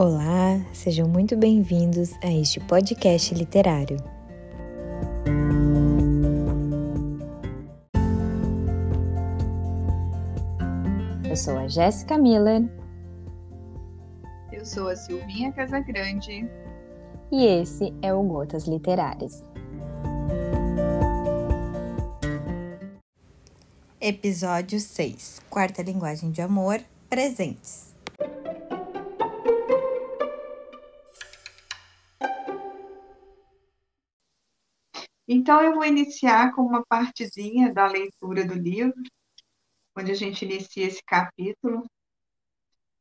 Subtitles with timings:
[0.00, 3.96] Olá, sejam muito bem-vindos a este podcast literário.
[11.28, 12.62] Eu sou a Jéssica Miller.
[14.52, 16.48] Eu sou a Silvinha Casagrande.
[17.32, 19.42] E esse é o Gotas Literárias.
[24.00, 26.80] Episódio 6 Quarta Linguagem de Amor
[27.10, 27.87] Presentes.
[35.30, 39.02] Então, eu vou iniciar com uma partezinha da leitura do livro,
[39.94, 41.84] onde a gente inicia esse capítulo,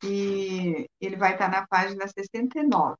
[0.03, 2.97] e ele vai estar na página 69.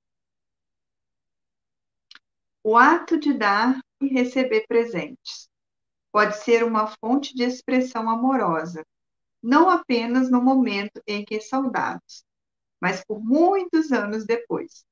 [2.64, 5.50] O ato de dar e receber presentes
[6.10, 8.82] pode ser uma fonte de expressão amorosa,
[9.44, 12.24] não apenas no momento em que saudados,
[12.82, 14.86] mas por muitos anos depois.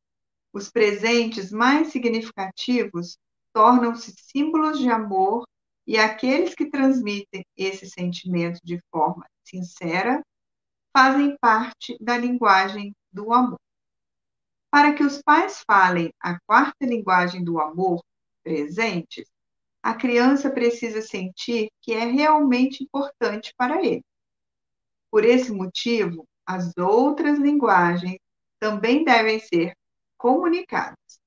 [0.52, 3.18] Os presentes mais significativos
[3.56, 5.48] tornam-se símbolos de amor
[5.88, 10.22] e aqueles que transmitem esse sentimento de forma sincera
[10.92, 13.60] fazem parte da linguagem do amor.
[14.70, 18.04] Para que os pais falem a quarta linguagem do amor,
[18.44, 19.26] presentes,
[19.82, 24.04] a criança precisa sentir que é realmente importante para ele.
[25.10, 28.20] Por esse motivo, as outras linguagens
[28.60, 29.74] também devem ser
[30.18, 31.25] comunicadas.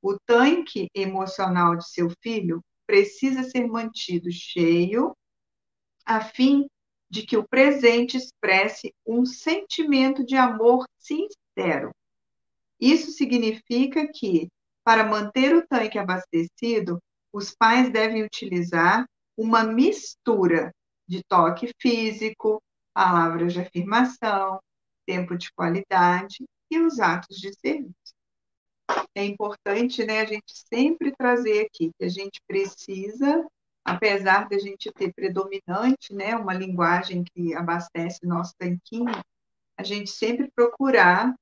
[0.00, 5.14] O tanque emocional de seu filho precisa ser mantido cheio,
[6.04, 6.66] a fim
[7.10, 11.90] de que o presente expresse um sentimento de amor sincero.
[12.80, 14.48] Isso significa que,
[14.84, 19.04] para manter o tanque abastecido, os pais devem utilizar
[19.36, 20.72] uma mistura
[21.06, 22.62] de toque físico,
[22.94, 24.60] palavras de afirmação,
[25.04, 28.17] tempo de qualidade e os atos de serviço
[29.14, 33.46] é importante né, a gente sempre trazer aqui que a gente precisa,
[33.84, 39.12] apesar de a gente ter predominante né, uma linguagem que abastece nosso tanquinho,
[39.76, 41.34] a gente sempre procurar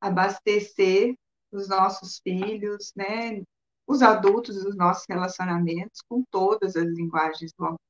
[0.00, 1.14] abastecer
[1.52, 3.42] os nossos filhos, né,
[3.86, 7.80] os adultos dos nossos relacionamentos com todas as linguagens do amor.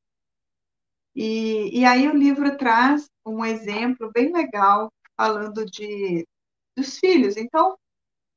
[1.15, 6.27] E, e aí o livro traz um exemplo bem legal falando de
[6.77, 7.37] dos filhos.
[7.37, 7.77] Então,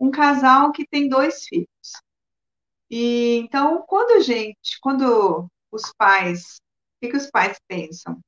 [0.03, 1.67] um casal que tem dois filhos.
[2.91, 6.57] E então, quando gente, quando os pais,
[6.97, 8.19] o que, que os pais pensam?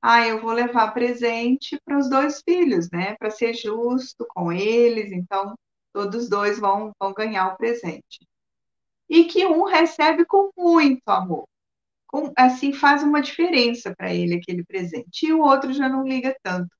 [0.00, 3.16] Ah, eu vou levar presente para os dois filhos, né?
[3.16, 5.54] Para ser justo com eles, então
[5.92, 8.20] todos dois vão, vão ganhar o presente.
[9.08, 11.48] E que um recebe com muito amor.
[12.06, 15.26] Com, assim, faz uma diferença para ele aquele presente.
[15.26, 16.70] E o outro já não liga tanto.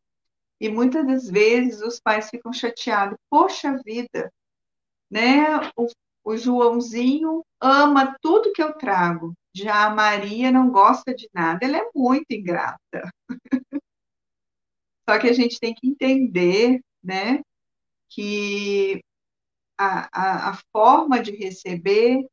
[0.60, 3.18] E muitas das vezes os pais ficam chateados.
[3.28, 4.32] Poxa vida,
[5.14, 5.70] né?
[5.76, 5.86] O,
[6.24, 9.32] o Joãozinho ama tudo que eu trago.
[9.54, 13.08] Já a Maria não gosta de nada, ela é muito ingrata.
[15.08, 17.40] Só que a gente tem que entender, né,
[18.10, 19.00] que
[19.78, 22.26] a, a, a forma de receber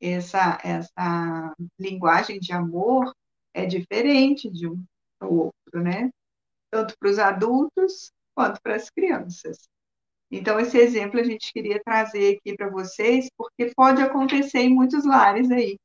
[0.00, 3.14] essa, essa linguagem de amor
[3.54, 4.84] é diferente de um
[5.18, 6.10] para o outro, né?
[6.70, 9.68] Tanto para os adultos quanto para as crianças.
[10.30, 15.04] Então, esse exemplo a gente queria trazer aqui para vocês, porque pode acontecer em muitos
[15.04, 15.76] lares aí.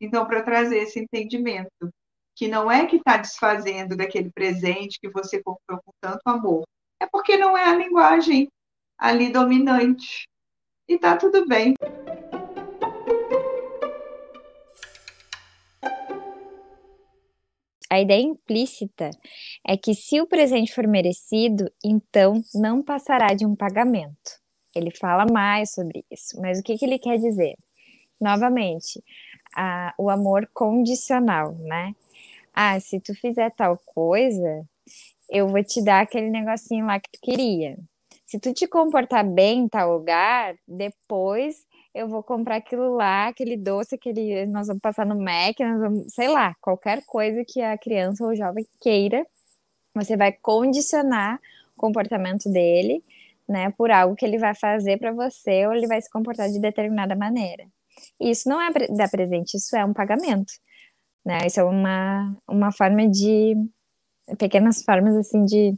[0.00, 1.90] Então, para trazer esse entendimento,
[2.34, 6.64] que não é que está desfazendo daquele presente que você comprou com tanto amor,
[7.00, 8.48] é porque não é a linguagem
[8.98, 10.26] ali dominante.
[10.88, 11.74] E tá tudo bem.
[17.90, 19.10] A ideia implícita
[19.66, 24.40] é que se o presente for merecido, então não passará de um pagamento.
[24.74, 27.56] Ele fala mais sobre isso, mas o que, que ele quer dizer?
[28.20, 29.02] Novamente,
[29.54, 31.94] a, o amor condicional, né?
[32.52, 34.66] Ah, se tu fizer tal coisa,
[35.30, 37.78] eu vou te dar aquele negocinho lá que tu queria.
[38.26, 41.65] Se tu te comportar bem em tal lugar, depois
[41.96, 44.44] eu vou comprar aquilo lá, aquele doce, aquele.
[44.46, 48.30] Nós vamos passar no Mac, nós vamos, sei lá, qualquer coisa que a criança ou
[48.30, 49.26] o jovem queira,
[49.94, 51.40] você vai condicionar
[51.74, 53.02] o comportamento dele,
[53.48, 56.60] né, por algo que ele vai fazer para você ou ele vai se comportar de
[56.60, 57.64] determinada maneira.
[58.20, 60.52] isso não é dar presente, isso é um pagamento,
[61.24, 61.38] né?
[61.46, 63.54] Isso é uma, uma forma de
[64.38, 65.74] pequenas formas assim de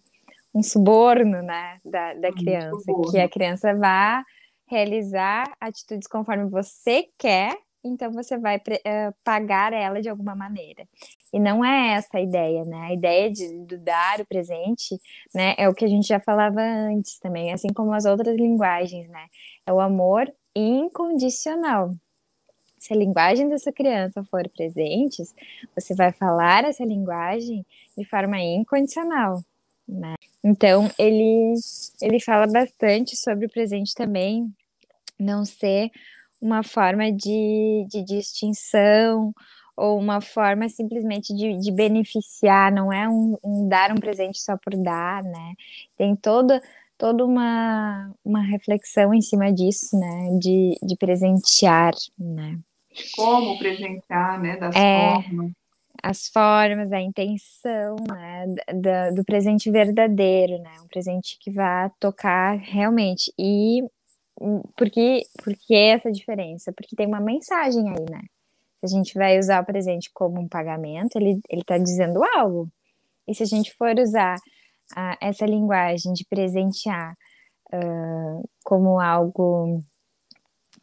[0.52, 4.24] um suborno, né, da, da criança, que a criança vá
[4.68, 10.86] realizar atitudes conforme você quer, então você vai uh, pagar ela de alguma maneira.
[11.32, 12.88] E não é essa a ideia, né?
[12.88, 15.00] A ideia de, de dar o presente,
[15.34, 19.08] né, é o que a gente já falava antes também, assim como as outras linguagens,
[19.08, 19.26] né?
[19.66, 21.94] É o amor incondicional.
[22.78, 25.34] Se a linguagem dessa criança for presentes,
[25.74, 27.66] você vai falar essa linguagem
[27.96, 29.42] de forma incondicional,
[29.86, 30.14] né?
[30.42, 31.54] Então, ele,
[32.00, 34.52] ele fala bastante sobre o presente também
[35.18, 35.90] não ser
[36.40, 39.34] uma forma de, de distinção
[39.76, 44.56] ou uma forma simplesmente de, de beneficiar, não é um, um, dar um presente só
[44.56, 45.54] por dar, né?
[45.96, 46.60] Tem toda,
[46.96, 50.30] toda uma, uma reflexão em cima disso, né?
[50.40, 52.58] De, de presentear, né?
[53.14, 54.56] Como presentear, né?
[54.56, 55.52] Das é, formas.
[56.02, 58.46] As formas, a intenção, né?
[58.80, 60.80] Da, do presente verdadeiro, né?
[60.82, 63.32] Um presente que vai tocar realmente.
[63.38, 63.82] E
[64.76, 66.72] por que, por que essa diferença?
[66.72, 68.22] Porque tem uma mensagem aí, né?
[68.80, 72.70] Se a gente vai usar o presente como um pagamento, ele está dizendo algo.
[73.26, 74.36] E se a gente for usar
[75.20, 77.14] essa linguagem de presentear
[78.64, 79.84] como algo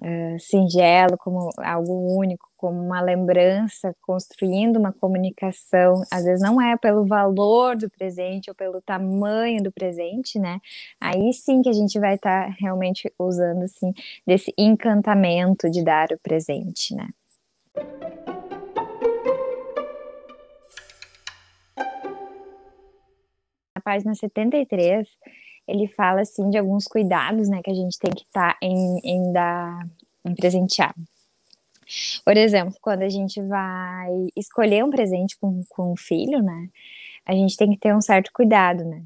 [0.01, 6.75] uh, singelo, como algo único, como uma lembrança, construindo uma comunicação, às vezes não é
[6.77, 10.59] pelo valor do presente ou pelo tamanho do presente, né?
[10.99, 13.93] Aí sim que a gente vai estar tá realmente usando assim
[14.25, 17.07] desse encantamento de dar o presente, né?
[23.75, 25.07] Na página 73,
[25.67, 28.99] ele fala assim de alguns cuidados, né, que a gente tem que estar tá em,
[29.03, 29.87] em dar,
[30.25, 30.93] em presentear.
[32.23, 36.69] Por exemplo, quando a gente vai escolher um presente com, com um filho, né,
[37.25, 39.03] a gente tem que ter um certo cuidado, né.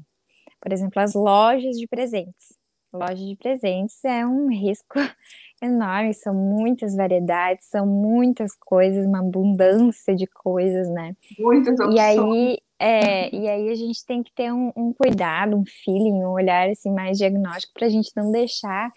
[0.60, 2.58] Por exemplo, as lojas de presentes.
[2.92, 4.94] Loja de presentes é um risco
[5.62, 11.16] enorme, são muitas variedades, são muitas coisas, uma abundância de coisas, né?
[11.38, 11.94] Muitas opções.
[11.94, 16.24] E aí, é, e aí a gente tem que ter um, um cuidado, um feeling,
[16.24, 18.90] um olhar assim mais diagnóstico para a gente não deixar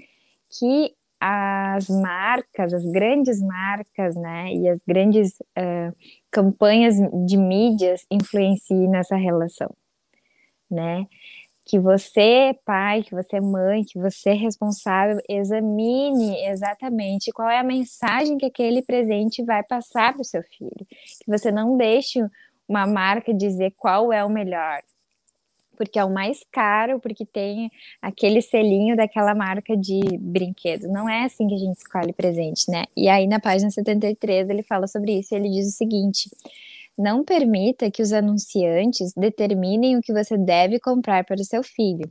[0.49, 5.95] que as marcas, as grandes marcas, né, e as grandes uh,
[6.31, 6.95] campanhas
[7.25, 9.73] de mídias influenciem nessa relação,
[10.69, 11.07] né?
[11.65, 17.63] que você, pai, que você, mãe, que você é responsável, examine exatamente qual é a
[17.63, 20.85] mensagem que aquele presente vai passar para o seu filho.
[21.23, 22.19] Que você não deixe
[22.67, 24.79] uma marca dizer qual é o melhor,
[25.75, 27.69] porque é o mais caro, porque tem
[28.01, 30.87] aquele selinho daquela marca de brinquedo.
[30.87, 32.85] Não é assim que a gente escolhe presente, né?
[32.95, 36.29] E aí na página 73 ele fala sobre isso e ele diz o seguinte:
[36.97, 42.07] não permita que os anunciantes determinem o que você deve comprar para o seu filho.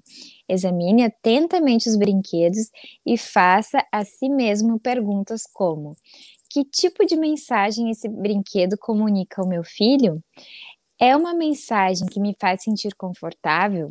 [0.48, 2.68] Examine atentamente os brinquedos
[3.06, 5.94] e faça a si mesmo perguntas como:
[6.52, 10.22] Que tipo de mensagem esse brinquedo comunica ao meu filho?
[11.00, 13.90] É uma mensagem que me faz sentir confortável?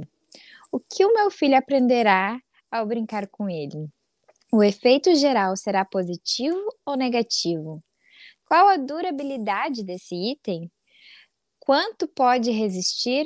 [0.71, 3.89] O que o meu filho aprenderá ao brincar com ele?
[4.51, 7.83] O efeito geral será positivo ou negativo?
[8.45, 10.71] Qual a durabilidade desse item?
[11.59, 13.25] Quanto pode resistir?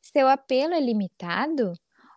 [0.00, 1.72] Seu apelo é limitado?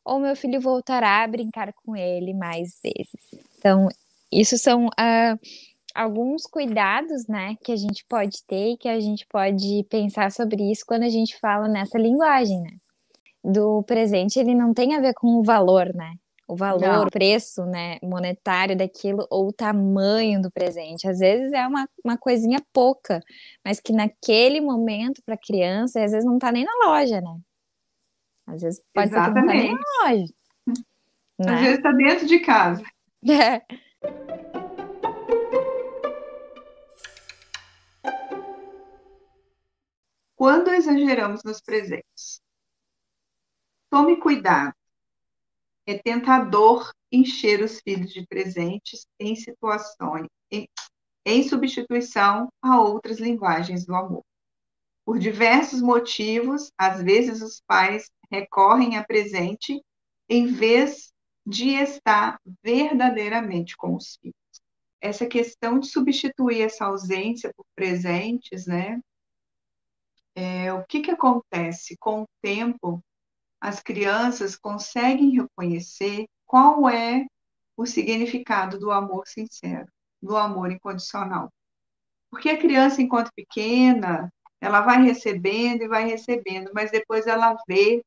[0.05, 3.47] Ou meu filho voltará a brincar com ele mais vezes?
[3.57, 3.89] Então,
[4.31, 5.39] isso são uh,
[5.95, 10.71] alguns cuidados, né, que a gente pode ter e que a gente pode pensar sobre
[10.71, 12.71] isso quando a gente fala nessa linguagem, né?
[13.43, 16.13] Do presente, ele não tem a ver com o valor, né?
[16.47, 17.03] o valor, Não.
[17.03, 21.07] o preço né, monetário daquilo ou o tamanho do presente.
[21.07, 23.19] Às vezes é uma, uma coisinha pouca,
[23.63, 27.39] mas que naquele momento para a criança, às vezes não está nem na loja, né?
[28.47, 29.33] Às vezes pode Exatamente.
[29.33, 30.33] ser que não está nem na loja.
[31.39, 31.53] Né?
[31.53, 32.83] Às vezes está dentro de casa.
[33.27, 33.61] É.
[40.75, 42.41] exageramos nos presentes,
[43.89, 44.75] tome cuidado
[45.85, 50.67] é tentador encher os filhos de presentes em situações, em,
[51.25, 54.23] em substituição a outras linguagens do amor.
[55.05, 59.79] Por diversos motivos, às vezes os pais recorrem a presente
[60.27, 61.13] em vez
[61.45, 64.35] de estar verdadeiramente com os filhos.
[64.99, 68.99] Essa questão de substituir essa ausência por presentes, né?
[70.35, 71.95] É, o que, que acontece?
[71.97, 73.01] Com o tempo,
[73.61, 77.25] as crianças conseguem reconhecer qual é
[77.77, 79.87] o significado do amor sincero,
[80.21, 81.49] do amor incondicional.
[82.29, 84.29] Porque a criança, enquanto pequena,
[84.61, 88.03] ela vai recebendo e vai recebendo, mas depois ela vê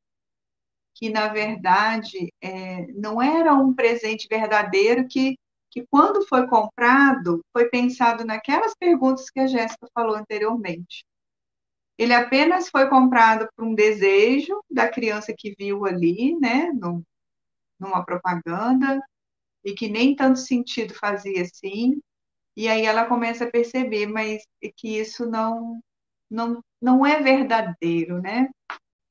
[0.95, 5.37] que, na verdade, é, não era um presente verdadeiro que,
[5.71, 11.05] que, quando foi comprado, foi pensado naquelas perguntas que a Jéssica falou anteriormente.
[11.99, 17.03] Ele apenas foi comprado por um desejo da criança que viu ali, né, no,
[17.79, 19.01] numa propaganda,
[19.65, 22.01] e que nem tanto sentido fazia assim.
[22.57, 24.43] E aí ela começa a perceber, mas
[24.77, 25.81] que isso não,
[26.29, 28.49] não, não é verdadeiro, né?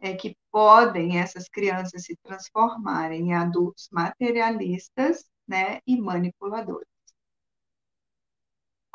[0.01, 6.89] É que podem essas crianças se transformarem em adultos materialistas, né, e manipuladores.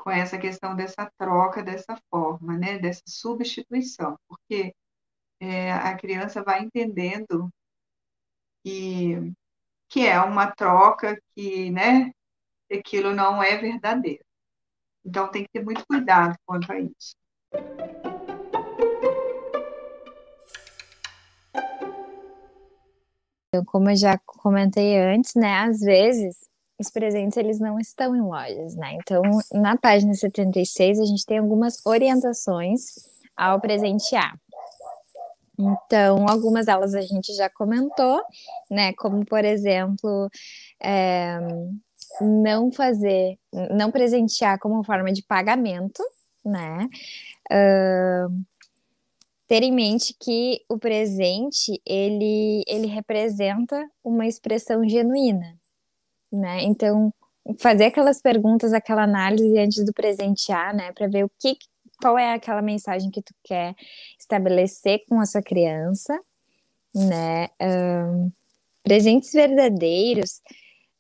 [0.04, 4.76] Com essa questão dessa troca dessa forma, né, dessa substituição, porque
[5.40, 7.50] é, a criança vai entendendo
[8.62, 9.32] que,
[9.88, 12.12] que é uma troca que, né,
[12.70, 14.26] aquilo não é verdadeiro.
[15.06, 17.16] Então tem que ter muito cuidado quanto a isso.
[23.48, 28.22] Então, como eu já comentei antes, né, às vezes os presentes eles não estão em
[28.22, 28.96] lojas, né?
[28.96, 29.22] Então,
[29.54, 32.96] na página 76 a gente tem algumas orientações
[33.36, 34.38] ao presentear.
[35.58, 38.22] Então, algumas delas a gente já comentou,
[38.70, 38.94] né?
[38.94, 40.30] Como, por exemplo,
[40.82, 41.40] é,
[42.22, 43.38] não fazer,
[43.72, 46.04] não presentear como forma de pagamento,
[46.44, 46.88] né?
[47.52, 48.44] Uh,
[49.48, 55.56] ter em mente que o presente ele, ele representa uma expressão genuína,
[56.34, 56.64] né?
[56.64, 57.14] Então
[57.60, 61.58] fazer aquelas perguntas, aquela análise antes do presentear, né, para ver o que,
[62.02, 63.76] qual é aquela mensagem que tu quer
[64.20, 66.18] estabelecer com a sua criança,
[66.96, 67.50] né?
[67.62, 68.32] Um,
[68.84, 70.42] presentes verdadeiros.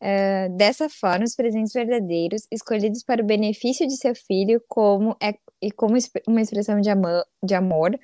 [0.01, 5.33] Uh, dessa forma, os presentes verdadeiros, escolhidos para o benefício de seu filho, como é
[5.61, 5.95] e como
[6.27, 6.89] uma expressão de
[7.41, 7.97] de amor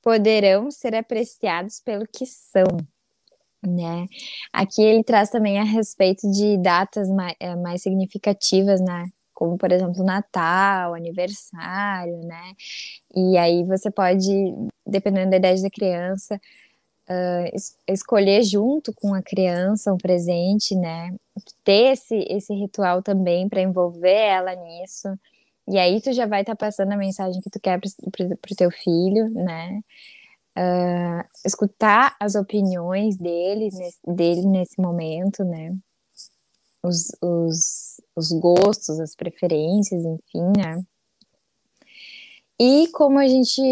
[0.00, 2.66] poderão ser apreciados pelo que são,
[3.62, 4.06] né?
[4.52, 9.06] Aqui ele traz também a respeito de datas mais, eh, mais significativas, né?
[9.34, 12.54] Como, por exemplo, Natal, aniversário, né?
[13.14, 14.28] E aí você pode,
[14.86, 16.40] dependendo da idade da criança,
[17.08, 21.14] uh, es escolher junto com a criança um presente, né?
[21.64, 25.08] Ter esse, esse ritual também para envolver ela nisso.
[25.68, 28.56] E aí tu já vai estar tá passando a mensagem que tu quer para o
[28.56, 29.80] teu filho, né?
[30.56, 33.70] Uh, escutar as opiniões dele
[34.06, 35.74] dele nesse momento, né?
[36.82, 40.82] Os, os, os gostos, as preferências, enfim, né?
[42.58, 43.62] E como a gente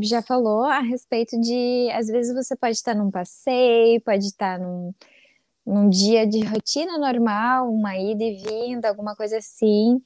[0.00, 4.92] já falou a respeito de, às vezes você pode estar num passeio, pode estar num,
[5.66, 10.02] num dia de rotina normal, uma ida e vinda, alguma coisa assim,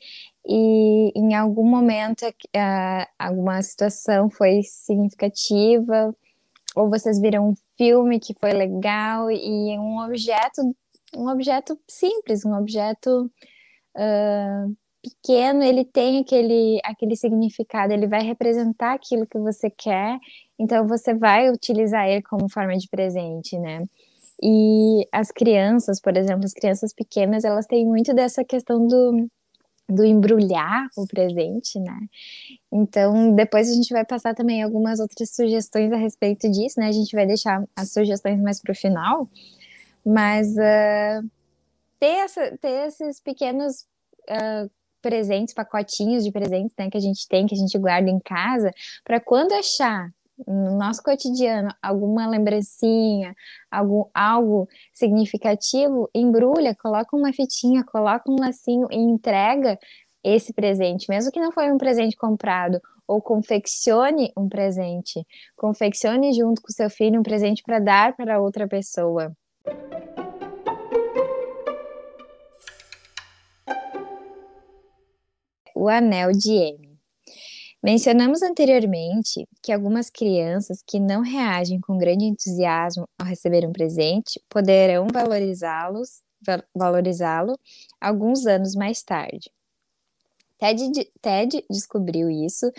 [0.46, 6.14] e em algum momento uh, alguma situação foi significativa,
[6.74, 10.62] ou vocês viram um filme que foi legal e um objeto,
[11.16, 13.30] um objeto simples, um objeto
[13.96, 20.18] uh, pequeno, ele tem aquele, aquele significado, ele vai representar aquilo que você quer,
[20.58, 23.86] então você vai utilizar ele como forma de presente, né?
[24.42, 29.28] E as crianças, por exemplo, as crianças pequenas, elas têm muito dessa questão do,
[29.88, 31.98] do embrulhar o presente, né?
[32.70, 36.88] Então, depois a gente vai passar também algumas outras sugestões a respeito disso, né?
[36.88, 39.28] A gente vai deixar as sugestões mais para o final,
[40.04, 41.30] mas uh,
[41.98, 43.86] ter, essa, ter esses pequenos
[44.28, 48.18] uh, presentes, pacotinhos de presentes, né, que a gente tem, que a gente guarda em
[48.18, 48.72] casa,
[49.04, 50.12] para quando achar
[50.46, 53.34] no nosso cotidiano alguma lembrancinha,
[53.70, 59.78] algum, algo significativo, embrulha, coloca uma fitinha, coloca um lacinho e entrega
[60.22, 65.24] esse presente, mesmo que não foi um presente comprado, ou confeccione um presente.
[65.56, 69.32] Confeccione junto com seu filho um presente para dar para outra pessoa.
[75.74, 76.95] O anel de M.
[77.86, 84.42] Mencionamos anteriormente que algumas crianças que não reagem com grande entusiasmo ao receber um presente
[84.50, 86.20] poderão valorizá-los,
[86.74, 87.56] valorizá-lo
[88.00, 89.52] alguns anos mais tarde.
[90.58, 92.72] Ted, Ted descobriu isso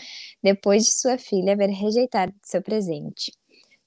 [0.43, 3.31] depois de sua filha haver rejeitado seu presente.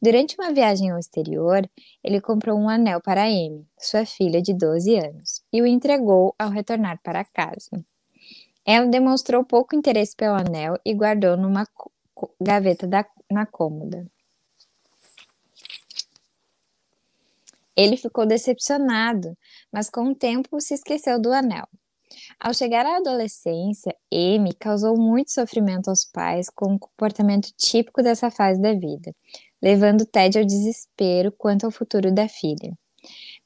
[0.00, 1.68] Durante uma viagem ao exterior,
[2.02, 6.48] ele comprou um anel para Amy, sua filha de 12 anos, e o entregou ao
[6.48, 7.84] retornar para casa.
[8.64, 11.66] Ela demonstrou pouco interesse pelo anel e guardou numa
[12.40, 14.06] gaveta da, na cômoda.
[17.76, 19.36] Ele ficou decepcionado,
[19.72, 21.66] mas com o tempo se esqueceu do anel.
[22.38, 28.02] Ao chegar à adolescência, Amy causou muito sofrimento aos pais com o um comportamento típico
[28.02, 29.14] dessa fase da vida,
[29.62, 32.76] levando Ted ao desespero quanto ao futuro da filha.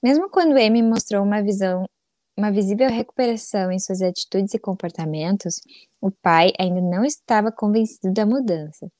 [0.03, 1.87] Mesmo quando Amy mostrou uma visão
[2.37, 5.61] uma visível recuperação em suas atitudes e comportamentos,
[6.01, 8.91] o pai ainda não estava convencido da mudança.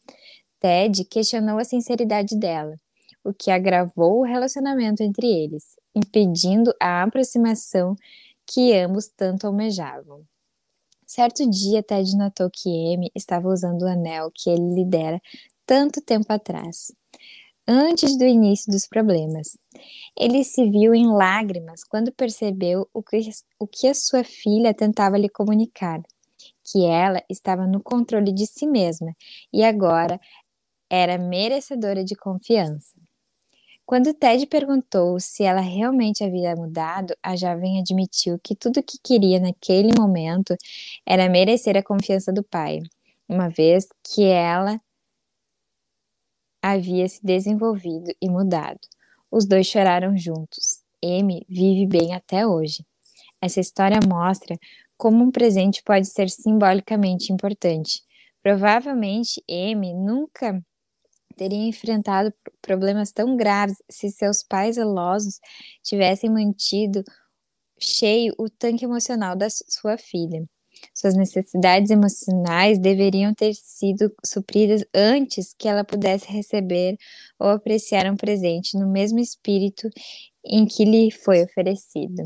[0.61, 2.75] Ted questionou a sinceridade dela,
[3.23, 7.95] o que agravou o relacionamento entre eles, impedindo a aproximação
[8.47, 10.25] que ambos tanto almejavam.
[11.07, 15.21] Certo dia, Ted notou que Amy estava usando o anel que ele lhe dera
[15.67, 16.93] tanto tempo atrás,
[17.67, 19.57] antes do início dos problemas.
[20.17, 23.21] Ele se viu em lágrimas quando percebeu o que,
[23.59, 26.01] o que a sua filha tentava lhe comunicar,
[26.63, 29.15] que ela estava no controle de si mesma
[29.53, 30.21] e agora
[30.91, 32.95] era merecedora de confiança.
[33.87, 38.99] Quando Ted perguntou se ela realmente havia mudado, a jovem admitiu que tudo o que
[39.03, 40.57] queria naquele momento
[41.05, 42.81] era merecer a confiança do pai,
[43.29, 44.81] uma vez que ela
[46.67, 48.81] havia se desenvolvido e mudado.
[49.31, 50.83] Os dois choraram juntos.
[51.05, 52.83] Amy vive bem até hoje.
[53.39, 54.57] Essa história mostra
[54.97, 58.01] como um presente pode ser simbolicamente importante.
[58.43, 60.59] Provavelmente Amy nunca
[61.37, 65.41] teria enfrentado problemas tão graves se seus pais zelosos
[65.83, 67.05] tivessem mantido
[67.79, 70.43] cheio o tanque emocional da sua filha.
[70.93, 76.97] Suas necessidades emocionais deveriam ter sido supridas antes que ela pudesse receber
[77.39, 79.89] ou apreciar um presente no mesmo espírito
[80.45, 82.23] em que lhe foi oferecido.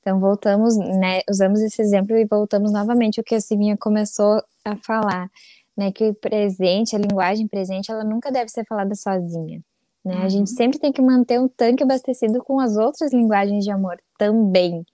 [0.00, 4.76] Então, voltamos, né, usamos esse exemplo e voltamos novamente o que a Silvinha começou a
[4.76, 5.28] falar,
[5.76, 9.60] né, que o presente, a linguagem presente, ela nunca deve ser falada sozinha.
[10.04, 10.14] Né?
[10.14, 10.22] Uhum.
[10.22, 10.56] A gente uhum.
[10.56, 14.84] sempre tem que manter um tanque abastecido com as outras linguagens de amor também.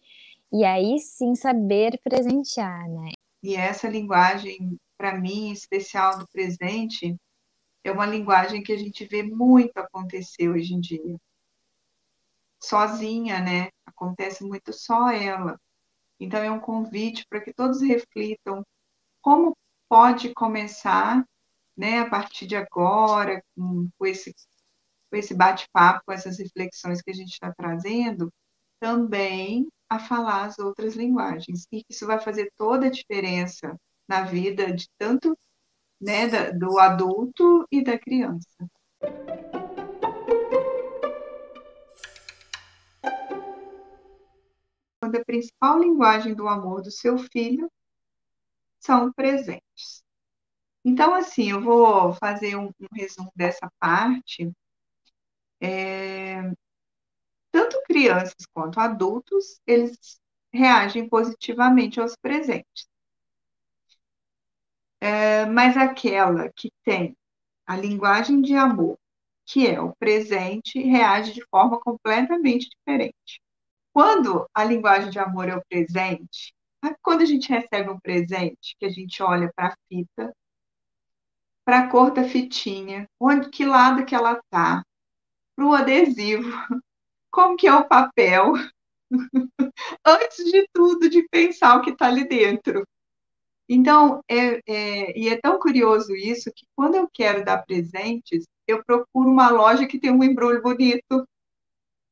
[0.52, 3.12] E aí sim saber presentear, né?
[3.42, 7.16] E essa linguagem, para mim, especial do presente,
[7.82, 11.16] é uma linguagem que a gente vê muito acontecer hoje em dia.
[12.62, 13.71] Sozinha, né?
[13.87, 15.59] Acontece muito só ela.
[16.21, 18.64] Então é um convite para que todos reflitam
[19.21, 19.56] como
[19.88, 21.25] pode começar,
[21.76, 24.35] né, a partir de agora, com, com esse,
[25.11, 28.32] com esse bate-papo, com essas reflexões que a gente está trazendo,
[28.80, 31.66] também a falar as outras linguagens.
[31.70, 33.78] E isso vai fazer toda a diferença
[34.09, 35.37] na vida de tanto
[36.00, 38.57] né, do adulto e da criança.
[44.98, 47.70] Quando a principal linguagem do amor do seu filho
[48.81, 50.02] são presentes.
[50.83, 54.50] Então, assim, eu vou fazer um, um resumo dessa parte.
[55.61, 56.50] É,
[57.52, 60.20] tanto crianças quanto adultos, eles
[60.52, 62.88] reagem positivamente aos presentes.
[65.00, 67.16] É, mas aquela que tem
[67.66, 68.98] a linguagem de amor,
[69.46, 73.40] que é o presente, reage de forma completamente diferente.
[73.92, 76.54] Quando a linguagem de amor é o presente,
[77.02, 80.34] quando a gente recebe um presente, que a gente olha para a fita,
[81.64, 84.84] para a cor da fitinha, onde que lado que ela tá,
[85.56, 86.48] para o adesivo,
[87.33, 88.53] como que é o papel,
[90.07, 92.87] antes de tudo, de pensar o que está ali dentro.
[93.68, 98.85] Então, é, é, e é tão curioso isso que quando eu quero dar presentes, eu
[98.85, 101.27] procuro uma loja que tem um embrulho bonito.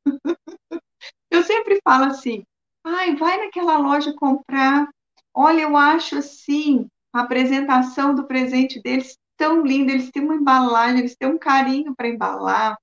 [1.30, 2.44] eu sempre falo assim,
[2.82, 4.88] ai, vai naquela loja comprar,
[5.34, 11.00] olha, eu acho assim, a apresentação do presente deles tão linda, eles têm uma embalagem,
[11.00, 12.76] eles têm um carinho para embalar,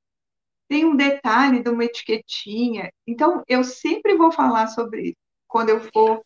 [0.68, 2.92] tem um detalhe de uma etiquetinha.
[3.06, 6.22] Então, eu sempre vou falar sobre isso quando eu for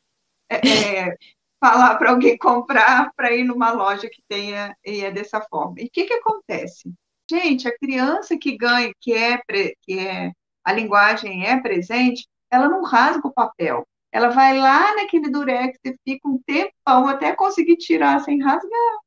[0.50, 1.18] é, é
[1.60, 5.76] falar para alguém comprar para ir numa loja que tenha e é dessa forma.
[5.78, 6.92] E o que, que acontece?
[7.30, 9.40] Gente, a criança que ganha, que é,
[9.82, 10.32] que é
[10.64, 13.88] a linguagem é presente, ela não rasga o papel.
[14.12, 18.98] Ela vai lá naquele durex e fica um tempão até conseguir tirar sem rasgar.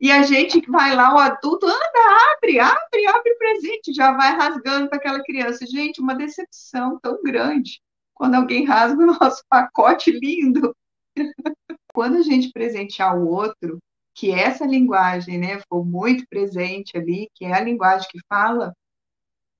[0.00, 4.88] E a gente vai lá, o adulto, anda, abre, abre, abre presente, já vai rasgando
[4.88, 5.66] para aquela criança.
[5.66, 7.80] Gente, uma decepção tão grande
[8.14, 10.74] quando alguém rasga o nosso pacote lindo.
[11.96, 13.78] quando a gente presentear o outro,
[14.14, 18.74] que essa linguagem, né, for muito presente ali, que é a linguagem que fala,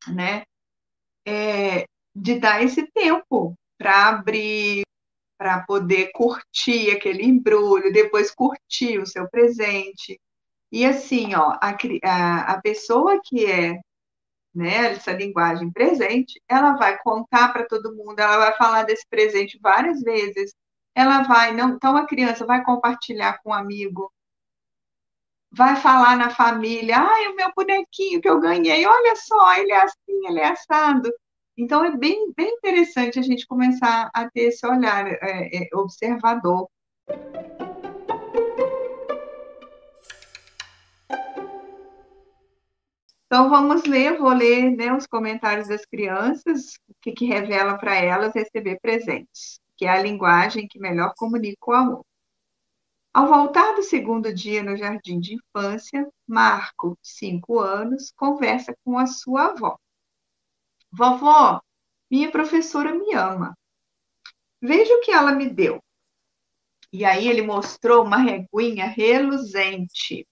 [0.07, 0.43] né,
[1.27, 4.83] é, de dar esse tempo para abrir,
[5.39, 10.19] para poder curtir aquele embrulho, depois curtir o seu presente,
[10.71, 13.79] e assim, ó, a, a, pessoa que é
[14.55, 19.59] né, essa linguagem presente, ela vai contar para todo mundo, ela vai falar desse presente
[19.63, 20.55] várias vezes,
[20.95, 24.11] ela vai, não, então a criança vai compartilhar com um amigo,
[25.53, 29.83] vai falar na família, ai, o meu bonequinho que eu ganhei, olha só, ele é
[29.83, 31.11] assim, ele é assado.
[31.57, 36.69] Então é bem, bem interessante a gente começar a ter esse olhar é, é, observador.
[43.27, 47.97] Então vamos ler, vou ler né, os comentários das crianças, o que, que revela para
[47.97, 52.07] elas receber presentes, que é a linguagem que melhor comunica o amor.
[53.13, 59.07] Ao voltar do segundo dia no jardim de infância, Marco, cinco anos, conversa com a
[59.07, 59.77] sua avó.
[60.93, 61.61] Vovó,
[62.11, 63.57] minha professora me ama.
[64.63, 65.83] Veja o que ela me deu.
[66.93, 70.27] E aí ele mostrou uma reguinha reluzente,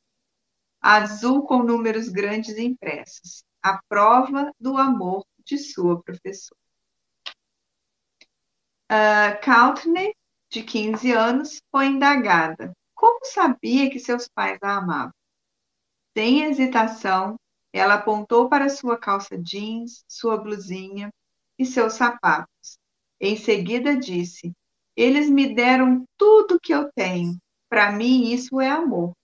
[0.84, 6.60] azul com números grandes impressos, a prova do amor de sua professora.
[8.92, 10.14] Uh, Courtney,
[10.50, 12.76] de 15 anos, foi indagada.
[12.94, 15.10] Como sabia que seus pais a amavam?
[16.14, 17.36] Sem hesitação,
[17.72, 21.10] ela apontou para sua calça jeans, sua blusinha
[21.58, 22.78] e seus sapatos.
[23.18, 24.52] Em seguida disse:
[24.94, 27.38] Eles me deram tudo que eu tenho.
[27.70, 29.14] Para mim, isso é amor.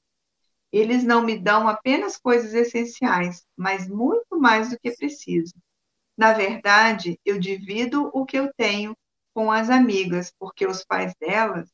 [0.73, 5.55] Eles não me dão apenas coisas essenciais, mas muito mais do que preciso.
[6.17, 8.95] Na verdade, eu divido o que eu tenho
[9.35, 11.69] com as amigas, porque os pais delas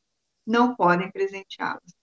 [0.45, 1.93] não podem presenteá-las.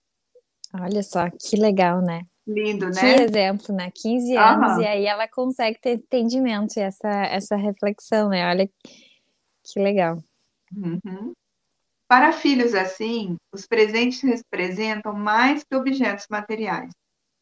[0.73, 2.21] Olha só, que legal, né?
[2.47, 3.01] Lindo, né?
[3.01, 3.91] Que exemplo, né?
[3.91, 4.81] 15 anos, Aham.
[4.81, 8.47] e aí ela consegue ter entendimento e essa, essa reflexão, né?
[8.47, 8.69] Olha
[9.63, 10.23] que legal.
[10.75, 11.33] Uhum.
[12.07, 16.91] Para filhos assim, os presentes representam mais que objetos materiais.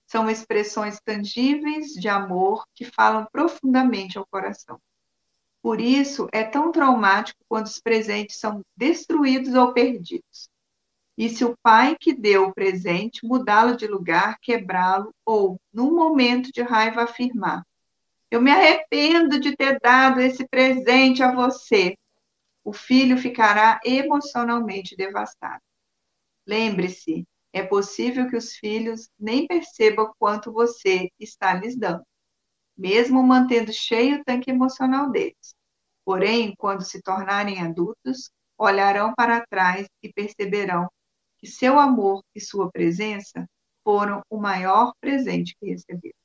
[0.08, 4.80] São expressões tangíveis de amor que falam profundamente ao coração.
[5.62, 10.50] Por isso, é tão traumático quando os presentes são destruídos ou perdidos.
[11.18, 16.52] E se o pai que deu o presente mudá-lo de lugar, quebrá-lo, ou, num momento
[16.52, 17.64] de raiva, afirmar:
[18.32, 21.96] Eu me arrependo de ter dado esse presente a você.
[22.64, 25.62] O filho ficará emocionalmente devastado.
[26.48, 32.04] Lembre-se, é possível que os filhos nem percebam quanto você está lhes dando,
[32.78, 35.56] mesmo mantendo cheio o tanque emocional deles.
[36.06, 40.90] Porém, quando se tornarem adultos, olharão para trás e perceberão
[41.40, 43.46] que seu amor e sua presença
[43.84, 46.16] foram o maior presente que receberam.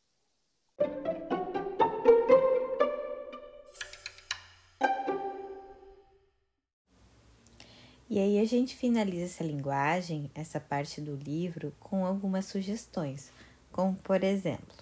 [8.10, 13.30] E aí a gente finaliza essa linguagem, essa parte do livro, com algumas sugestões,
[13.70, 14.76] como por exemplo,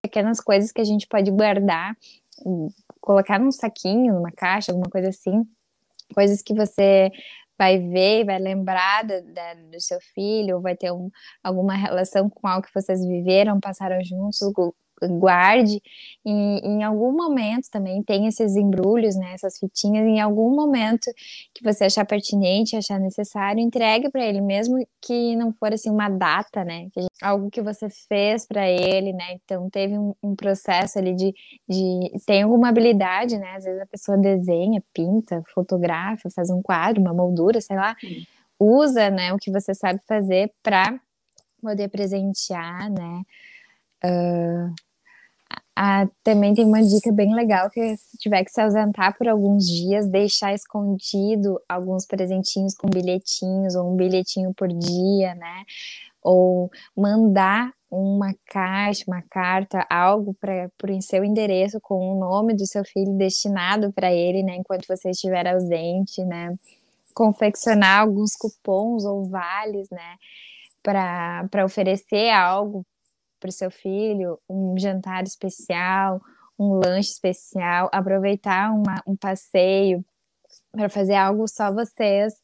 [0.00, 1.96] pequenas coisas que a gente pode guardar,
[3.00, 5.44] colocar num saquinho, numa caixa, alguma coisa assim,
[6.14, 7.10] coisas que você
[7.58, 11.10] vai ver, vai lembrar da, da, do seu filho, ou vai ter um,
[11.42, 14.40] alguma relação com algo que vocês viveram, passaram juntos,
[15.06, 15.80] guarde.
[16.24, 21.10] E em algum momento também tem esses embrulhos, né, essas fitinhas, em algum momento
[21.54, 26.08] que você achar pertinente, achar necessário, entregue para ele, mesmo que não for assim uma
[26.08, 26.88] data, né,
[27.22, 31.34] algo que você fez para ele, né, então teve um, um, processo ali de,
[31.68, 37.00] de, tem alguma habilidade, né, às vezes a pessoa desenha, pinta, fotografa, faz um quadro,
[37.00, 38.24] uma moldura, sei lá, Sim.
[38.58, 40.98] usa, né, o que você sabe fazer para
[41.60, 43.22] poder presentear, né,
[44.04, 44.72] Uh,
[45.80, 49.64] ah, também tem uma dica bem legal que se tiver que se ausentar por alguns
[49.64, 55.62] dias, deixar escondido alguns presentinhos com bilhetinhos ou um bilhetinho por dia, né?
[56.20, 62.66] Ou mandar uma caixa, uma carta, algo para o seu endereço com o nome do
[62.66, 64.56] seu filho destinado para ele, né?
[64.56, 66.56] Enquanto você estiver ausente, né?
[67.14, 70.16] Confeccionar alguns cupons ou vales, né?
[70.82, 72.84] Para oferecer algo
[73.38, 76.20] para o seu filho um jantar especial,
[76.58, 80.04] um lanche especial, aproveitar uma, um passeio
[80.72, 82.34] para fazer algo só vocês,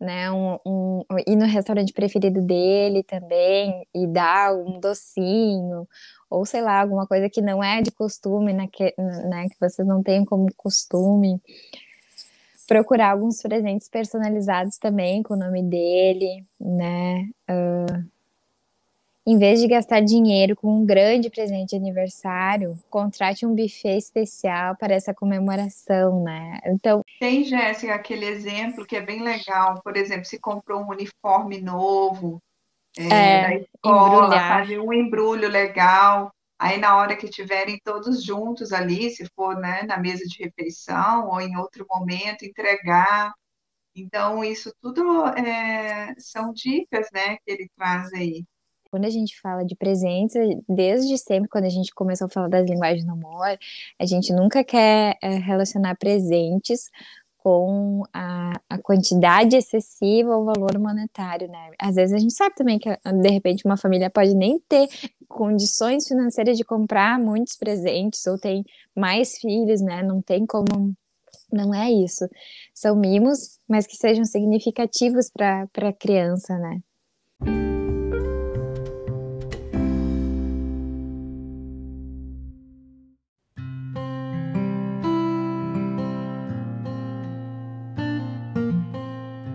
[0.00, 0.30] né?
[0.32, 5.88] Um, um, ir no restaurante preferido dele também e dar um docinho,
[6.28, 8.68] ou sei lá, alguma coisa que não é de costume, né?
[8.72, 11.40] Que, né, que vocês não têm como costume.
[12.66, 17.28] Procurar alguns presentes personalizados também com o nome dele, né?
[17.48, 18.04] Uh,
[19.24, 24.76] em vez de gastar dinheiro com um grande presente de aniversário, contrate um buffet especial
[24.76, 26.58] para essa comemoração, né?
[26.66, 27.02] Então.
[27.20, 29.80] Tem, Jéssica, aquele exemplo que é bem legal.
[29.82, 32.42] Por exemplo, se comprou um uniforme novo
[32.98, 36.32] é, é, da escola, fazer um embrulho legal.
[36.58, 41.28] Aí, na hora que estiverem todos juntos ali, se for né, na mesa de refeição
[41.28, 43.32] ou em outro momento, entregar.
[43.94, 48.44] Então, isso tudo é, são dicas né, que ele traz aí
[48.92, 50.34] quando a gente fala de presentes,
[50.68, 53.58] desde sempre, quando a gente começou a falar das linguagens do amor,
[53.98, 56.90] a gente nunca quer é, relacionar presentes
[57.38, 61.70] com a, a quantidade excessiva ou valor monetário, né?
[61.80, 64.86] Às vezes a gente sabe também que, de repente, uma família pode nem ter
[65.26, 68.62] condições financeiras de comprar muitos presentes ou tem
[68.94, 70.02] mais filhos, né?
[70.02, 70.94] Não tem como.
[71.50, 72.28] Não é isso.
[72.74, 77.81] São mimos, mas que sejam significativos para a criança, né?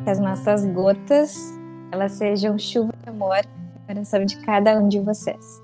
[0.07, 1.53] Que as nossas gotas
[1.91, 3.41] elas sejam chuva de amor
[3.75, 5.61] no coração de cada um de vocês.